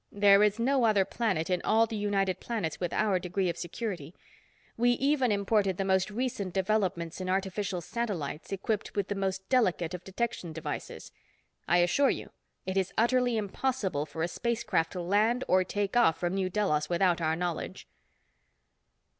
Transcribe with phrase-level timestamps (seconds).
[0.11, 4.15] "There is no other planet in all the United Planets with our degree of security.
[4.75, 9.93] We even imported the most recent developments in artificial satellites equipped with the most delicate
[9.93, 11.11] of detection devices.
[11.67, 12.31] I assure you,
[12.65, 16.89] it is utterly impossible for a spacecraft to land or take off from New Delos
[16.89, 17.87] without our knowledge."